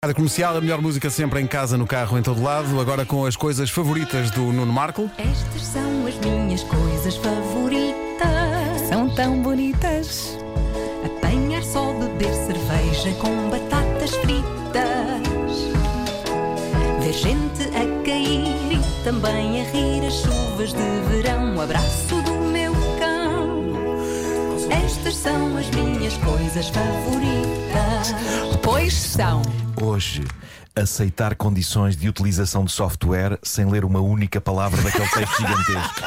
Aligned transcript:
Rádio 0.00 0.14
Comercial, 0.14 0.56
a 0.56 0.60
melhor 0.60 0.80
música 0.80 1.10
sempre 1.10 1.40
em 1.40 1.46
casa, 1.48 1.76
no 1.76 1.84
carro, 1.84 2.16
em 2.16 2.22
todo 2.22 2.40
lado. 2.40 2.78
Agora 2.78 3.04
com 3.04 3.26
as 3.26 3.34
coisas 3.34 3.68
favoritas 3.68 4.30
do 4.30 4.42
Nuno 4.42 4.72
Marco. 4.72 5.10
Estas 5.18 5.60
são 5.60 6.06
as 6.06 6.14
minhas 6.18 6.62
coisas 6.62 7.16
favoritas. 7.16 8.80
São 8.88 9.12
tão 9.16 9.42
bonitas. 9.42 10.38
Apanhar 11.04 11.64
só 11.64 11.92
beber 11.94 12.32
cerveja 12.32 13.12
com 13.20 13.50
batatas 13.50 14.14
fritas. 14.14 14.38
Ver 17.00 17.12
gente 17.12 17.64
a 17.64 18.04
cair 18.04 18.74
e 18.74 19.02
também 19.02 19.62
a 19.62 19.64
rir 19.64 20.06
as 20.06 20.14
chuvas 20.14 20.72
de 20.74 21.00
verão. 21.10 21.56
O 21.56 21.60
abraço 21.60 22.22
do 22.22 22.34
meu 22.52 22.72
cão. 23.00 23.72
Estas 24.70 25.16
são 25.16 25.56
as 25.56 25.68
minhas 25.70 26.16
coisas 26.18 26.68
favoritas. 26.68 27.87
Pois 28.62 28.94
são. 28.94 29.42
Hoje, 29.80 30.22
aceitar 30.74 31.34
condições 31.34 31.96
de 31.96 32.08
utilização 32.08 32.64
de 32.64 32.72
software 32.72 33.38
sem 33.42 33.66
ler 33.68 33.84
uma 33.84 34.00
única 34.00 34.40
palavra 34.40 34.80
daquele 34.82 35.08
texto 35.08 35.36
gigantesco. 35.36 36.02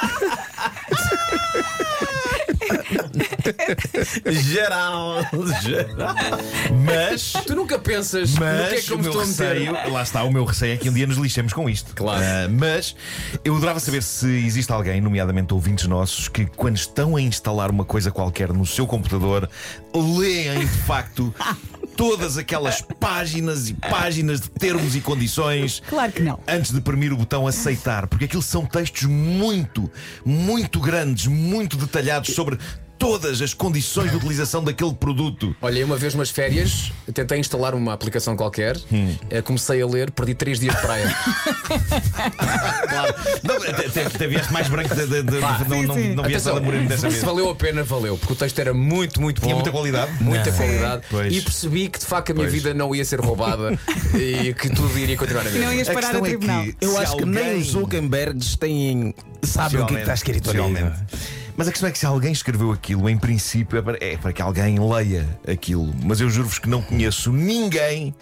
Geral, 4.31 5.15
geral. 5.61 6.15
Mas. 6.85 7.33
Tu 7.45 7.55
nunca 7.55 7.79
pensas 7.79 8.33
no 8.33 8.37
que 8.39 8.43
é 8.43 8.69
Mas 8.71 8.85
que 8.85 8.91
eu 8.91 8.97
me 8.97 9.05
estou 9.07 9.21
a 9.21 9.25
meter. 9.25 9.71
lá 9.91 10.01
está, 10.03 10.23
o 10.23 10.31
meu 10.31 10.45
receio 10.45 10.73
é 10.73 10.77
que 10.77 10.89
um 10.89 10.93
dia 10.93 11.07
nos 11.07 11.17
lixemos 11.17 11.53
com 11.53 11.69
isto. 11.69 11.93
Claro. 11.95 12.23
Ah, 12.23 12.47
mas 12.49 12.95
eu 13.43 13.55
adorava 13.55 13.79
saber 13.79 14.03
se 14.03 14.27
existe 14.45 14.71
alguém, 14.71 15.01
nomeadamente 15.01 15.53
ouvintes 15.53 15.87
nossos, 15.87 16.27
que 16.27 16.45
quando 16.45 16.77
estão 16.77 17.15
a 17.15 17.21
instalar 17.21 17.71
uma 17.71 17.85
coisa 17.85 18.11
qualquer 18.11 18.53
no 18.53 18.65
seu 18.65 18.85
computador, 18.87 19.49
leem 19.93 20.59
de 20.59 20.67
facto 20.67 21.33
todas 21.95 22.37
aquelas 22.37 22.81
páginas 22.81 23.69
e 23.69 23.73
páginas 23.73 24.41
de 24.41 24.49
termos 24.49 24.95
e 24.95 25.01
condições. 25.01 25.81
Claro 25.87 26.11
que 26.11 26.21
não. 26.21 26.39
Antes 26.47 26.71
de 26.71 26.81
premir 26.81 27.13
o 27.13 27.17
botão 27.17 27.47
aceitar, 27.47 28.07
porque 28.07 28.25
aquilo 28.25 28.41
são 28.41 28.65
textos 28.65 29.03
muito, 29.03 29.89
muito 30.25 30.79
grandes, 30.79 31.27
muito 31.27 31.77
detalhados 31.77 32.33
sobre 32.33 32.57
todas 33.01 33.41
as 33.41 33.51
condições 33.51 34.11
de 34.11 34.17
utilização 34.17 34.63
daquele 34.63 34.93
produto. 34.93 35.55
Olha, 35.59 35.83
uma 35.83 35.97
vez 35.97 36.13
umas 36.13 36.29
férias, 36.29 36.91
tentei 37.11 37.39
instalar 37.39 37.73
uma 37.73 37.93
aplicação 37.93 38.35
qualquer, 38.37 38.77
eh, 39.31 39.41
comecei 39.41 39.81
a 39.81 39.87
ler, 39.87 40.11
perdi 40.11 40.35
três 40.35 40.59
dias 40.59 40.75
de 40.75 40.81
praia. 40.83 41.15
Claro. 42.87 43.15
Não, 43.43 44.29
vieste 44.29 44.53
mais 44.53 44.67
branco 44.67 44.93
de, 44.93 45.07
de, 45.07 45.23
de, 45.23 45.39
Pá, 45.39 45.59
não, 45.67 45.79
sim, 45.81 45.85
não, 45.87 45.95
sim. 45.95 46.13
não 46.15 46.23
vieste 46.23 46.47
nada 46.47 46.59
moreno 46.61 46.87
dessa 46.87 47.09
vez. 47.09 47.19
se 47.19 47.25
valeu 47.25 47.49
a 47.49 47.55
pena, 47.55 47.83
valeu, 47.83 48.17
porque 48.17 48.33
o 48.33 48.35
texto 48.35 48.59
era 48.59 48.71
muito, 48.73 49.19
muito 49.19 49.41
bom. 49.41 49.45
Tinha 49.47 49.55
muita 49.55 49.71
qualidade? 49.71 50.11
Muita 50.23 50.51
Não. 50.51 50.57
qualidade. 50.57 51.03
Pois. 51.09 51.35
E 51.35 51.41
percebi 51.41 51.89
que 51.89 51.97
de 51.99 52.05
facto 52.05 52.29
a 52.31 52.33
minha 52.35 52.45
Pois. 52.45 52.53
vida 52.53 52.73
não 52.73 52.93
ia 52.95 53.03
ser 53.03 53.19
roubada 53.19 53.77
e 54.13 54.53
que 54.53 54.69
tudo 54.69 54.95
iria 54.99 55.17
continuar 55.17 55.47
a 55.47 55.49
E 55.49 55.53
não 55.53 55.59
mesma. 55.59 55.73
ias 55.75 55.89
A 55.89 55.93
parar 55.93 56.15
a 56.15 56.17
é 56.19 56.21
tribunal. 56.21 56.63
que 56.63 56.75
Eu 56.81 56.97
acho 56.99 57.17
que 57.17 57.25
nem 57.25 57.43
alguém- 57.43 57.61
os 57.61 57.67
Zuckerbergs 57.67 58.55
têm. 58.57 59.15
sabem 59.43 59.81
o 59.81 59.85
que, 59.87 59.93
é 59.93 59.97
que 59.97 60.01
está 60.03 60.13
escrito 60.13 60.49
ali. 60.51 60.91
Mas 61.57 61.67
a 61.67 61.71
questão 61.71 61.89
é 61.89 61.91
que 61.91 61.99
se 61.99 62.05
alguém 62.05 62.31
escreveu 62.31 62.71
aquilo, 62.71 63.09
em 63.09 63.17
princípio 63.17 63.77
é 63.77 63.81
para, 63.81 63.97
é 64.01 64.17
para 64.17 64.33
que 64.33 64.41
alguém 64.41 64.79
leia 64.79 65.27
aquilo. 65.47 65.93
Mas 66.03 66.19
eu 66.21 66.29
juro-vos 66.29 66.59
que 66.59 66.69
não 66.69 66.81
conheço 66.81 67.31
ninguém 67.31 68.13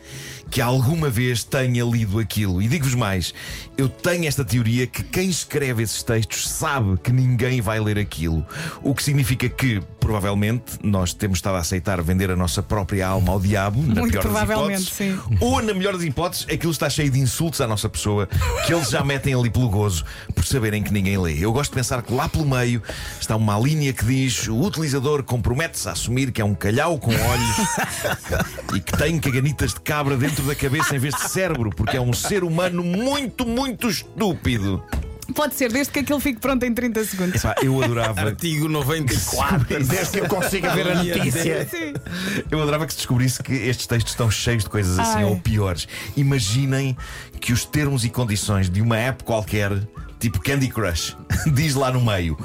que 0.49 0.61
alguma 0.61 1.09
vez 1.09 1.43
tenha 1.43 1.83
lido 1.83 2.17
aquilo. 2.19 2.61
E 2.61 2.67
digo-vos 2.67 2.95
mais: 2.95 3.33
eu 3.77 3.87
tenho 3.87 4.25
esta 4.25 4.43
teoria 4.43 4.87
que 4.87 5.03
quem 5.03 5.29
escreve 5.29 5.83
esses 5.83 6.01
textos 6.03 6.47
sabe 6.49 6.97
que 6.97 7.11
ninguém 7.11 7.61
vai 7.61 7.79
ler 7.79 7.97
aquilo. 7.97 8.45
O 8.81 8.95
que 8.95 9.03
significa 9.03 9.47
que, 9.47 9.81
provavelmente, 9.99 10.79
nós 10.83 11.13
temos 11.13 11.37
estado 11.37 11.55
a 11.55 11.59
aceitar 11.59 12.01
vender 12.01 12.31
a 12.31 12.35
nossa 12.35 12.63
própria 12.63 13.07
alma 13.07 13.31
ao 13.31 13.39
diabo, 13.39 13.79
na 13.81 14.01
Muito 14.01 14.11
pior 14.11 14.23
das 14.23 14.31
provavelmente, 14.31 14.81
hipóteses. 14.91 14.93
sim. 14.93 15.37
Ou, 15.39 15.61
na 15.61 15.73
melhor 15.73 15.93
das 15.93 16.03
hipóteses, 16.03 16.47
aquilo 16.51 16.71
está 16.71 16.89
cheio 16.89 17.11
de 17.11 17.19
insultos 17.19 17.61
à 17.61 17.67
nossa 17.67 17.87
pessoa 17.87 18.27
que 18.65 18.73
eles 18.73 18.89
já 18.89 19.03
metem 19.03 19.33
ali 19.33 19.49
pelo 19.49 19.69
gozo 19.69 20.03
por 20.33 20.45
saberem 20.45 20.81
que 20.81 20.91
ninguém 20.91 21.17
lê. 21.17 21.37
Eu 21.39 21.53
gosto 21.53 21.71
de 21.71 21.75
pensar 21.77 22.01
que 22.01 22.11
lá 22.13 22.27
pelo 22.27 22.45
meio 22.45 22.81
está 23.21 23.35
uma 23.35 23.57
linha 23.59 23.93
que 23.93 24.05
diz: 24.05 24.47
o 24.47 24.59
utilizador 24.61 25.23
compromete-se 25.23 25.87
a 25.89 25.91
assumir 25.91 26.31
que 26.31 26.41
é 26.41 26.45
um 26.45 26.55
calhau 26.55 26.97
com 26.97 27.11
olhos 27.11 27.57
e 28.75 28.79
que 28.79 28.97
tem 28.97 29.19
caganitas 29.19 29.73
de 29.73 29.81
cabra 29.81 30.17
dentro 30.17 30.43
da 30.43 30.55
cabeça 30.55 30.95
em 30.95 30.99
vez 30.99 31.13
de 31.13 31.29
cérebro, 31.29 31.69
porque 31.69 31.97
é 31.97 32.01
um 32.01 32.13
ser 32.13 32.43
humano 32.43 32.83
muito, 32.83 33.45
muito 33.45 33.89
estúpido. 33.89 34.83
Pode 35.33 35.55
ser, 35.55 35.71
desde 35.71 35.93
que 35.93 35.99
aquilo 35.99 36.19
fique 36.19 36.39
pronto 36.39 36.63
em 36.65 36.73
30 36.73 37.03
segundos. 37.05 37.35
Epá, 37.35 37.55
eu 37.61 37.81
adorava. 37.81 38.21
Artigo 38.21 38.67
94. 38.67 39.65
Desde 39.85 40.11
que 40.11 40.19
eu 40.21 40.27
consiga 40.27 40.73
ver 40.73 40.89
a 40.89 40.95
notícia. 40.95 41.67
Sim. 41.69 41.93
Eu 42.49 42.61
adorava 42.61 42.85
que 42.85 42.93
se 42.93 42.97
descobrisse 42.97 43.41
que 43.41 43.53
estes 43.53 43.85
textos 43.85 44.13
estão 44.13 44.29
cheios 44.29 44.63
de 44.63 44.69
coisas 44.69 44.97
assim 44.97 45.19
Ai. 45.19 45.23
ou 45.25 45.37
piores. 45.37 45.87
Imaginem 46.17 46.97
que 47.39 47.53
os 47.53 47.65
termos 47.65 48.03
e 48.03 48.09
condições 48.09 48.69
de 48.69 48.81
uma 48.81 48.97
app 48.97 49.23
qualquer, 49.23 49.71
tipo 50.19 50.39
Candy 50.39 50.67
Crush, 50.67 51.15
diz 51.53 51.75
lá 51.75 51.91
no 51.91 52.01
meio. 52.01 52.37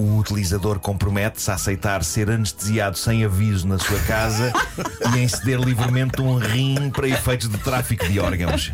O 0.00 0.16
utilizador 0.16 0.78
compromete-se 0.78 1.50
a 1.50 1.54
aceitar 1.54 2.02
ser 2.02 2.30
anestesiado 2.30 2.96
sem 2.96 3.22
aviso 3.22 3.68
na 3.68 3.78
sua 3.78 3.98
casa 4.00 4.50
e 5.14 5.18
em 5.18 5.28
ceder 5.28 5.60
livremente 5.60 6.22
um 6.22 6.38
rim 6.38 6.88
para 6.90 7.06
efeitos 7.06 7.50
de 7.50 7.58
tráfico 7.58 8.08
de 8.08 8.18
órgãos. 8.18 8.72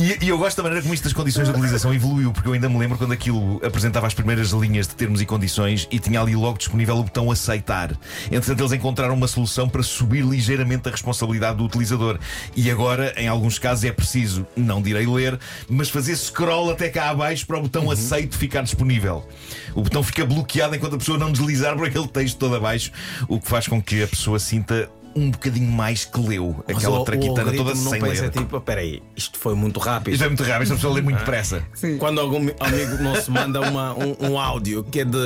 E, 0.00 0.24
e 0.24 0.28
eu 0.30 0.38
gosto 0.38 0.56
da 0.56 0.62
maneira 0.62 0.80
como 0.80 0.94
isto 0.94 1.04
das 1.04 1.12
condições 1.12 1.44
de 1.46 1.50
utilização 1.50 1.92
evoluiu, 1.92 2.32
porque 2.32 2.48
eu 2.48 2.54
ainda 2.54 2.70
me 2.70 2.78
lembro 2.78 2.96
quando 2.96 3.12
aquilo 3.12 3.60
apresentava 3.62 4.06
as 4.06 4.14
primeiras 4.14 4.48
linhas 4.48 4.88
de 4.88 4.94
termos 4.94 5.20
e 5.20 5.26
condições 5.26 5.86
e 5.90 5.98
tinha 5.98 6.22
ali 6.22 6.34
logo 6.34 6.56
disponível 6.56 6.96
o 6.96 7.02
botão 7.02 7.30
aceitar. 7.30 7.94
Entretanto, 8.32 8.62
eles 8.62 8.72
encontraram 8.72 9.12
uma 9.12 9.28
solução 9.28 9.68
para 9.68 9.82
subir 9.82 10.24
ligeiramente 10.24 10.88
a 10.88 10.90
responsabilidade 10.90 11.58
do 11.58 11.64
utilizador. 11.64 12.18
E 12.56 12.70
agora, 12.70 13.12
em 13.14 13.28
alguns 13.28 13.58
casos, 13.58 13.84
é 13.84 13.92
preciso, 13.92 14.46
não 14.56 14.80
direi 14.80 15.06
ler, 15.06 15.38
mas 15.68 15.90
fazer 15.90 16.16
scroll 16.16 16.70
até 16.70 16.88
cá 16.88 17.10
abaixo 17.10 17.46
para 17.46 17.58
o 17.58 17.62
botão 17.62 17.90
aceito 17.90 18.38
ficar 18.38 18.62
disponível. 18.62 19.28
O 19.74 19.82
botão 19.82 20.02
fica 20.02 20.24
bloqueado 20.24 20.74
enquanto 20.74 20.94
a 20.94 20.98
pessoa 20.98 21.18
não 21.18 21.30
deslizar 21.30 21.76
por 21.76 21.86
aquele 21.86 22.08
texto 22.08 22.38
todo 22.38 22.56
abaixo, 22.56 22.90
o 23.28 23.38
que 23.38 23.46
faz 23.46 23.68
com 23.68 23.82
que 23.82 24.02
a 24.02 24.08
pessoa 24.08 24.38
sinta 24.38 24.88
um 25.14 25.30
bocadinho 25.30 25.70
mais 25.70 26.04
que 26.04 26.20
leu 26.20 26.62
Mas 26.68 26.76
aquela 26.78 26.98
o- 26.98 27.02
o 27.02 27.04
traquitana 27.04 27.34
toda 27.36 27.50
algoritmo 27.58 27.84
não 27.84 27.90
sem 27.90 28.00
pensa 28.00 28.22
ler. 28.22 28.30
tipo, 28.30 28.60
peraí, 28.60 29.02
isto 29.16 29.38
foi 29.38 29.54
muito 29.54 29.80
rápido. 29.80 30.14
Isto 30.14 30.24
é 30.24 30.28
muito 30.28 30.42
rápido, 30.44 30.62
esta 30.62 30.74
pessoa 30.76 30.94
lê 30.94 31.02
muito 31.02 31.18
depressa. 31.18 31.62
Sim. 31.74 31.98
Quando 31.98 32.20
algum 32.20 32.48
amigo 32.60 33.02
nosso 33.02 33.30
manda 33.32 33.60
uma, 33.60 33.92
um, 33.94 34.16
um 34.32 34.38
áudio 34.38 34.84
que 34.84 35.00
é 35.00 35.04
de, 35.04 35.18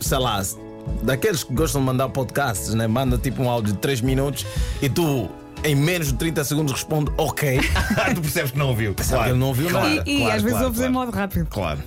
sei 0.00 0.18
lá, 0.18 0.42
daqueles 1.02 1.44
que 1.44 1.52
gostam 1.54 1.80
de 1.80 1.86
mandar 1.86 2.08
podcasts, 2.08 2.74
né? 2.74 2.86
Manda 2.86 3.16
tipo 3.16 3.42
um 3.42 3.48
áudio 3.48 3.72
de 3.74 3.78
3 3.78 4.00
minutos 4.00 4.44
e 4.82 4.88
tu, 4.88 5.30
em 5.62 5.76
menos 5.76 6.08
de 6.08 6.14
30 6.14 6.42
segundos, 6.42 6.72
responde 6.72 7.12
ok. 7.16 7.60
tu 8.14 8.20
percebes 8.20 8.50
que 8.50 8.58
não 8.58 8.68
ouviu. 8.70 8.94
Sabe 9.00 9.22
que 9.24 9.28
ele 9.30 9.38
não 9.38 9.48
ouviu 9.48 9.68
claro, 9.70 9.88
nada. 9.88 10.02
E, 10.04 10.14
e 10.14 10.18
claro, 10.18 10.36
às 10.36 10.42
vezes 10.42 10.50
claro, 10.58 10.64
ouves 10.66 10.80
em 10.80 10.92
claro. 10.92 11.06
modo 11.06 11.10
rápido. 11.16 11.46
Claro. 11.48 11.78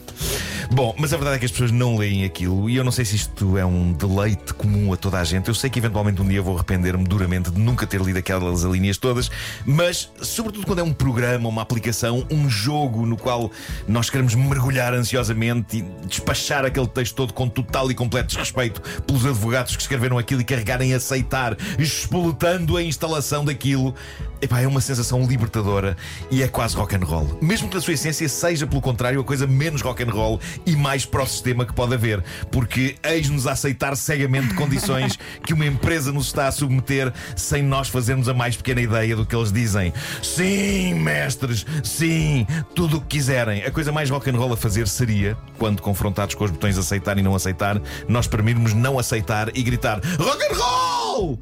Bom, 0.72 0.96
mas 0.98 1.14
a 1.14 1.18
verdade 1.18 1.38
é 1.38 1.40
que 1.40 1.46
as 1.46 1.52
pessoas 1.52 1.72
não 1.72 1.98
leem 1.98 2.26
aquilo 2.26 2.70
e 2.70 2.76
eu 2.76 2.84
não 2.84 2.92
sei 2.92 3.06
se 3.06 3.16
isto 3.16 3.58
é 3.58 3.66
um 3.66 3.94
deleite 3.94 4.53
comum 4.53 4.92
a 4.94 4.98
toda 4.98 5.20
a 5.20 5.24
gente. 5.24 5.48
Eu 5.48 5.53
sei 5.53 5.70
que 5.70 5.80
eventualmente 5.80 6.22
um 6.22 6.28
dia 6.28 6.42
vou 6.42 6.56
arrepender-me 6.56 7.03
duramente 7.03 7.52
de 7.52 7.59
nunca 7.59 7.86
ter 7.86 8.02
lido 8.02 8.18
aquelas 8.18 8.64
linhas 8.64 8.98
todas, 8.98 9.30
mas 9.66 10.09
sobretudo 10.22 10.66
quando 10.66 10.80
é 10.80 10.84
um 10.84 10.94
programa, 10.94 11.48
uma 11.48 11.62
aplicação, 11.62 12.26
um 12.31 12.50
jogo 12.50 13.06
no 13.06 13.18
qual 13.18 13.52
nós 13.88 14.09
queremos 14.09 14.36
mergulhar 14.36 14.94
ansiosamente 14.94 15.78
e 15.78 15.81
despachar 16.08 16.66
aquele 16.66 16.88
texto 16.88 17.16
todo 17.16 17.34
com 17.34 17.47
total 17.47 17.92
e 17.92 17.96
completo 17.96 18.30
desrespeito 18.30 18.82
pelos 19.02 19.26
advogados 19.26 19.76
que 19.76 19.82
escreveram 19.82 20.18
aquilo 20.18 20.42
e 20.42 20.44
carregarem 20.44 20.94
a 20.94 20.97
aceitar, 20.97 21.56
espoletando 21.78 22.78
a 22.78 22.84
instalação 22.84 23.46
daquilo. 23.46 23.94
Epá, 24.42 24.59
é 24.59 24.68
uma 24.68 24.82
sensação 24.82 25.24
libertadora 25.26 25.96
e 26.30 26.44
é 26.44 26.47
quase 26.47 26.76
rock 26.76 26.96
and 26.96 27.06
roll. 27.06 27.38
Mesmo 27.42 27.70
que 27.70 27.76
na 27.76 27.82
sua 27.82 27.94
essência 27.94 28.28
seja, 28.28 28.68
pelo 28.68 28.82
contrário, 28.82 29.20
a 29.20 29.24
coisa 29.24 29.47
menos 29.47 29.82
rock 29.82 30.03
and 30.03 30.12
roll 30.12 30.40
e 30.66 30.76
mais 30.76 31.06
pró-sistema 31.06 31.66
que 31.66 31.74
pode 31.74 31.94
haver. 31.94 32.24
Porque 32.52 32.96
eis-nos 33.04 33.48
a 33.48 33.54
aceitar 33.54 33.96
cegamente 33.96 34.54
condições 34.54 35.18
que 35.46 35.54
uma 35.54 35.66
empresa 35.66 36.12
nos 36.12 36.28
está 36.28 36.48
a 36.48 36.52
submeter 36.52 37.12
sem 37.36 37.64
nós 37.64 37.88
fazermos 37.88 38.30
a 38.30 38.34
mais 38.34 38.56
pequena 38.56 38.82
ideia 38.82 39.16
do 39.16 39.26
que 39.26 39.36
eles 39.36 39.52
dizem. 39.52 39.94
Sim, 40.22 40.96
mestres, 40.96 41.66
sim, 41.84 42.46
tudo 42.74 42.97
o 42.97 43.02
que 43.02 43.08
quiserem. 43.08 43.64
A 43.64 43.72
coisa 43.72 43.91
mais 43.91 44.09
rock 44.09 44.29
and 44.29 44.38
roll 44.38 44.53
a 44.53 44.58
fazer 44.58 44.88
seria, 44.88 45.38
quando 45.58 45.82
confrontados 45.82 46.35
com 46.35 46.44
os 46.44 46.52
botões 46.52 46.78
aceitar 46.78 47.18
e 47.18 47.22
não 47.22 47.35
aceitar, 47.35 47.82
nós 48.08 48.28
permitirmos 48.28 48.74
não 48.74 49.00
aceitar 49.00 49.56
e 49.56 49.64
gritar 49.64 50.00
rock 50.18 50.44
and 50.44 50.58
roll! 50.58 51.40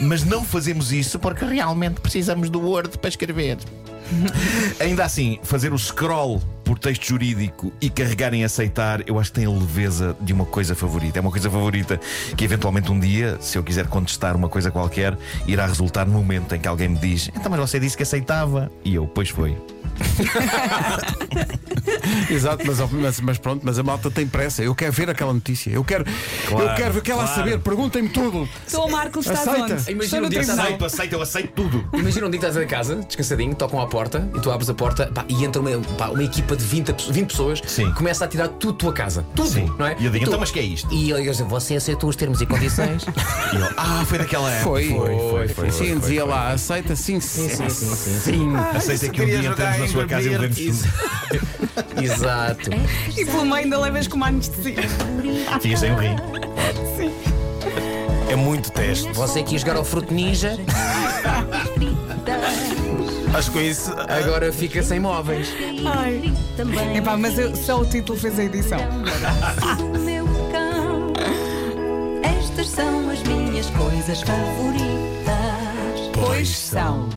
Mas 0.00 0.24
não 0.24 0.42
fazemos 0.42 0.92
isso 0.92 1.18
porque 1.18 1.44
realmente 1.44 2.00
precisamos 2.00 2.48
do 2.48 2.60
Word 2.60 2.96
para 2.98 3.08
escrever. 3.08 3.58
Ainda 4.80 5.04
assim, 5.04 5.38
fazer 5.42 5.72
o 5.72 5.78
scroll 5.78 6.40
por 6.70 6.78
texto 6.78 7.04
jurídico 7.04 7.72
e 7.80 7.90
carregar 7.90 8.32
em 8.32 8.44
aceitar, 8.44 9.02
eu 9.08 9.18
acho 9.18 9.32
que 9.32 9.40
tem 9.40 9.44
a 9.44 9.50
leveza 9.50 10.16
de 10.20 10.32
uma 10.32 10.46
coisa 10.46 10.72
favorita. 10.72 11.18
É 11.18 11.20
uma 11.20 11.32
coisa 11.32 11.50
favorita 11.50 12.00
que, 12.36 12.44
eventualmente, 12.44 12.92
um 12.92 13.00
dia, 13.00 13.36
se 13.40 13.58
eu 13.58 13.64
quiser 13.64 13.88
contestar 13.88 14.36
uma 14.36 14.48
coisa 14.48 14.70
qualquer, 14.70 15.18
irá 15.48 15.66
resultar 15.66 16.06
no 16.06 16.12
momento 16.12 16.54
em 16.54 16.60
que 16.60 16.68
alguém 16.68 16.90
me 16.90 16.98
diz: 16.98 17.28
Então, 17.34 17.50
mas 17.50 17.58
você 17.58 17.80
disse 17.80 17.96
que 17.96 18.04
aceitava. 18.04 18.70
E 18.84 18.94
eu, 18.94 19.08
pois 19.08 19.30
foi. 19.30 19.56
Exato, 22.30 22.64
mas, 22.66 22.78
mas, 22.90 23.20
mas 23.20 23.38
pronto, 23.38 23.62
mas 23.64 23.78
a 23.78 23.82
malta 23.82 24.10
tem 24.10 24.26
pressa. 24.26 24.62
Eu 24.62 24.74
quero 24.74 24.92
ver 24.92 25.10
aquela 25.10 25.32
notícia. 25.32 25.70
Eu 25.70 25.84
quero, 25.84 26.04
Claro, 26.48 26.64
eu 26.64 26.74
quero, 26.74 27.02
quero 27.02 27.18
lá 27.18 27.24
claro. 27.24 27.40
saber. 27.40 27.60
Perguntem-me 27.60 28.08
tudo. 28.08 28.48
Estou 28.66 28.90
Marcos, 28.90 29.26
estás 29.26 29.46
Aceita. 29.46 29.74
onde? 29.74 29.90
Imagina 29.90 30.26
um 30.26 30.30
dia 30.30 30.44
que. 30.44 30.50
Aceito, 30.50 30.84
aceito, 30.84 31.12
eu 31.14 31.22
aceito 31.22 31.52
tudo. 31.54 31.88
Imagina 31.92 32.26
um 32.26 32.30
dia 32.30 32.40
que 32.40 32.46
estás 32.46 32.64
em 32.64 32.68
casa, 32.68 32.96
descansadinho, 32.96 33.54
tocam 33.54 33.80
à 33.80 33.86
porta 33.86 34.28
e 34.34 34.40
tu 34.40 34.50
abres 34.50 34.68
a 34.70 34.74
porta 34.74 35.06
pá, 35.06 35.24
e 35.28 35.44
entra 35.44 35.60
uma, 35.60 35.70
pá, 35.96 36.08
uma 36.08 36.24
equipa 36.24 36.56
de 36.60 36.66
20, 36.66 36.92
pe- 36.92 37.12
20 37.12 37.26
pessoas 37.30 37.60
Sim. 37.66 37.90
começa 37.92 38.24
a 38.24 38.28
tirar 38.28 38.48
tudo 38.48 38.74
tua 38.74 38.92
casa. 38.92 39.24
Tudo, 39.34 39.48
Sim. 39.48 39.72
não 39.78 39.86
é? 39.86 39.96
E 39.98 40.04
eu 40.04 40.10
digo, 40.10 40.24
tu- 40.24 40.28
então, 40.28 40.40
mas 40.40 40.50
que 40.50 40.58
é 40.58 40.62
isto? 40.62 40.92
E 40.92 41.10
ele 41.10 41.22
diz, 41.22 41.40
você 41.40 41.76
aceitou 41.76 42.08
os 42.10 42.16
termos 42.16 42.40
e 42.40 42.46
condições? 42.46 43.04
E 43.52 43.56
eu, 43.56 43.68
ah, 43.76 44.04
foi 44.06 44.18
daquela 44.18 44.48
época. 44.50 44.62
Foi, 44.70 44.88
foi, 44.88 45.48
foi, 45.48 45.70
Sim, 45.72 45.98
dizia 45.98 46.24
lá, 46.24 46.52
aceita 46.52 46.94
sim, 46.94 47.18
sim, 47.20 47.48
sim. 47.48 47.68
sim. 47.68 48.56
Aceita 48.74 49.08
que 49.08 49.20
um 49.22 49.26
dia 49.26 49.38
entramos 49.44 49.78
na 49.78 49.88
sua 49.88 50.06
casa 50.06 50.28
e 50.28 50.36
levemos 50.38 50.56
tudo. 50.56 52.00
Exato. 52.02 52.70
E 53.16 53.24
pelo 53.24 53.42
meio 53.44 53.54
ainda 53.64 53.78
levas 53.78 54.06
com 54.06 54.16
uma 54.16 54.28
anestesia. 54.28 54.76
Ficas 55.60 55.80
sem 55.80 55.92
o 55.92 55.96
rim. 55.96 56.16
É 58.30 58.36
muito 58.36 58.70
teste. 58.70 59.10
Você 59.12 59.42
quis 59.42 59.62
jogar 59.62 59.76
ao 59.76 59.84
fruto 59.84 60.14
ninja, 60.14 60.56
Acho 63.34 63.52
que 63.52 63.60
isso. 63.62 63.92
agora 64.08 64.52
fica 64.52 64.82
sem 64.82 65.00
móveis. 65.00 65.48
Ai. 65.86 66.32
Epá, 66.96 67.16
mas 67.16 67.38
eu- 67.38 67.54
só 67.56 67.80
o 67.80 67.86
título 67.86 68.18
fez 68.18 68.38
a 68.38 68.44
edição. 68.44 68.78
O 69.94 69.98
meu 69.98 70.26
cão. 70.52 71.12
Estas 72.22 72.68
são 72.68 73.08
as 73.10 73.22
minhas 73.22 73.66
coisas 73.70 74.20
favoritas. 74.22 76.10
Pois 76.14 76.48
são. 76.48 77.08